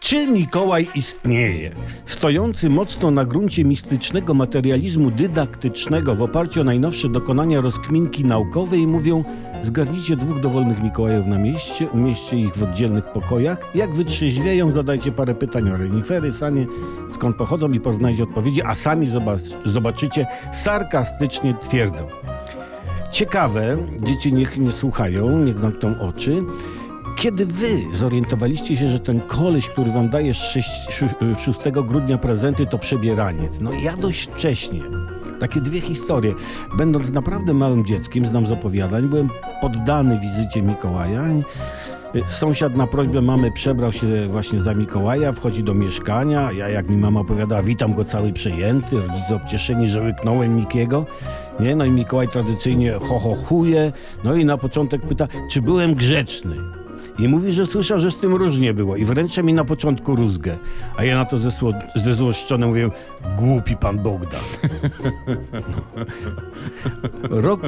Czy 0.00 0.26
Mikołaj 0.26 0.88
istnieje? 0.94 1.70
Stojący 2.06 2.70
mocno 2.70 3.10
na 3.10 3.24
gruncie 3.24 3.64
mistycznego 3.64 4.34
materializmu 4.34 5.10
dydaktycznego 5.10 6.14
w 6.14 6.22
oparciu 6.22 6.60
o 6.60 6.64
najnowsze 6.64 7.08
dokonania 7.08 7.60
rozkminki 7.60 8.24
naukowej 8.24 8.86
mówią 8.86 9.24
zgarnijcie 9.62 10.16
dwóch 10.16 10.40
dowolnych 10.40 10.82
Mikołajów 10.82 11.26
na 11.26 11.38
mieście, 11.38 11.88
umieśćcie 11.88 12.36
ich 12.36 12.56
w 12.56 12.62
oddzielnych 12.62 13.04
pokojach. 13.12 13.58
Jak 13.74 13.94
wytrzeźwieją, 13.94 14.74
zadajcie 14.74 15.12
parę 15.12 15.34
pytań 15.34 15.70
o 15.70 15.76
renifery, 15.76 16.32
sanie, 16.32 16.66
skąd 17.10 17.36
pochodzą 17.36 17.72
i 17.72 17.80
porównajcie 17.80 18.22
odpowiedzi, 18.22 18.62
a 18.62 18.74
sami 18.74 19.08
zobacz, 19.08 19.40
zobaczycie, 19.64 20.26
sarkastycznie 20.52 21.54
twierdzą. 21.62 22.06
Ciekawe, 23.10 23.76
dzieci 24.02 24.32
niech 24.32 24.58
nie 24.58 24.72
słuchają, 24.72 25.38
niech 25.38 25.58
zamkną 25.58 26.00
oczy. 26.00 26.42
Kiedy 27.20 27.46
wy 27.46 27.82
zorientowaliście 27.92 28.76
się, 28.76 28.88
że 28.88 28.98
ten 28.98 29.20
koleś, 29.20 29.68
który 29.68 29.92
wam 29.92 30.08
daje 30.08 30.34
6, 30.34 30.68
6 30.90 31.14
grudnia 31.84 32.18
prezenty, 32.18 32.66
to 32.66 32.78
przebieraniec? 32.78 33.60
No 33.60 33.72
ja 33.72 33.96
dość 33.96 34.30
wcześnie. 34.30 34.80
Takie 35.40 35.60
dwie 35.60 35.80
historie. 35.80 36.34
Będąc 36.76 37.10
naprawdę 37.10 37.54
małym 37.54 37.84
dzieckiem, 37.84 38.26
znam 38.26 38.46
z 38.46 38.52
opowiadań, 38.52 39.08
byłem 39.08 39.28
poddany 39.60 40.18
wizycie 40.18 40.62
Mikołaja. 40.62 41.24
y, 42.14 42.22
Sąsiad 42.28 42.76
na 42.76 42.86
prośbę 42.86 43.22
mamy 43.22 43.52
przebrał 43.52 43.92
się 43.92 44.06
właśnie 44.30 44.58
za 44.58 44.74
Mikołaja, 44.74 45.32
wchodzi 45.32 45.64
do 45.64 45.74
mieszkania. 45.74 46.52
Ja, 46.52 46.68
jak 46.68 46.88
mi 46.88 46.96
mama 46.96 47.20
opowiadała, 47.20 47.62
witam 47.62 47.94
go 47.94 48.04
cały 48.04 48.32
przejęty, 48.32 48.96
rodzice 48.96 49.34
obcieszeni, 49.34 49.88
że 49.88 50.00
łyknąłem 50.00 50.56
Mikiego. 50.56 51.06
Nie? 51.60 51.76
No 51.76 51.84
i 51.84 51.90
Mikołaj 51.90 52.28
tradycyjnie 52.28 52.92
hohochuje. 52.92 53.92
No 54.24 54.34
i 54.34 54.44
na 54.44 54.56
początek 54.58 55.02
pyta, 55.02 55.28
czy 55.50 55.62
byłem 55.62 55.94
grzeczny. 55.94 56.79
I 57.18 57.28
mówi, 57.28 57.52
że 57.52 57.66
słyszał, 57.66 57.98
że 57.98 58.10
z 58.10 58.16
tym 58.16 58.34
różnie 58.34 58.74
było. 58.74 58.96
I 58.96 59.04
wręcza 59.04 59.42
mi 59.42 59.54
na 59.54 59.64
początku 59.64 60.16
rózgę. 60.16 60.56
A 60.96 61.04
ja 61.04 61.16
na 61.16 61.24
to 61.24 61.38
zesło, 61.38 61.72
zezłoszczony 61.94 62.66
mówię, 62.66 62.90
głupi 63.36 63.76
pan 63.76 63.98
Bogdan. 63.98 64.40
Rok, 67.30 67.60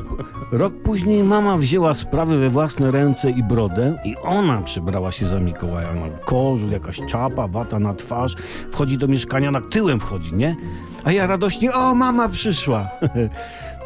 rok 0.52 0.74
później 0.84 1.24
mama 1.24 1.56
wzięła 1.56 1.94
sprawy 1.94 2.38
we 2.38 2.50
własne 2.50 2.90
ręce 2.90 3.30
i 3.30 3.42
brodę 3.42 3.96
i 4.04 4.16
ona 4.22 4.62
przybrała 4.62 5.12
się 5.12 5.26
za 5.26 5.40
Mikołaja. 5.40 5.94
Na 5.94 6.08
kożu, 6.08 6.68
jakaś 6.68 7.00
czapa, 7.08 7.48
wata 7.48 7.78
na 7.78 7.94
twarz. 7.94 8.36
Wchodzi 8.70 8.98
do 8.98 9.08
mieszkania, 9.08 9.50
na 9.50 9.60
tyłem 9.60 10.00
wchodzi, 10.00 10.34
nie? 10.34 10.56
A 11.04 11.12
ja 11.12 11.26
radośnie, 11.26 11.72
o 11.74 11.94
mama 11.94 12.28
przyszła. 12.28 12.88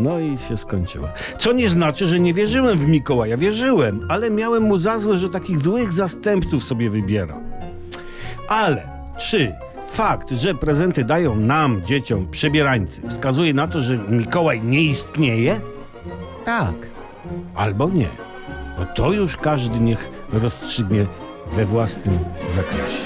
No 0.00 0.18
i 0.18 0.38
się 0.38 0.56
skończyła. 0.56 1.08
Co 1.38 1.52
nie 1.52 1.68
znaczy, 1.70 2.06
że 2.06 2.20
nie 2.20 2.34
wierzyłem 2.34 2.78
w 2.78 2.88
Mikołaja. 2.88 3.36
Wierzyłem, 3.36 4.06
ale 4.08 4.30
miałem 4.30 4.62
mu 4.62 4.78
za 4.78 4.98
złe, 4.98 5.18
że 5.18 5.28
takich 5.40 5.60
złych 5.60 5.92
zastępców 5.92 6.64
sobie 6.64 6.90
wybiera. 6.90 7.36
Ale 8.48 8.88
czy 9.18 9.52
fakt, 9.92 10.30
że 10.30 10.54
prezenty 10.54 11.04
dają 11.04 11.36
nam, 11.36 11.82
dzieciom, 11.86 12.28
przebierańcy, 12.30 13.02
wskazuje 13.08 13.54
na 13.54 13.68
to, 13.68 13.80
że 13.80 13.98
Mikołaj 13.98 14.62
nie 14.62 14.82
istnieje? 14.82 15.60
Tak. 16.44 16.74
Albo 17.54 17.88
nie. 17.88 18.08
No 18.78 18.86
to 18.86 19.12
już 19.12 19.36
każdy 19.36 19.80
niech 19.80 20.08
rozstrzygnie 20.32 21.06
we 21.52 21.64
własnym 21.64 22.18
zakresie. 22.54 23.05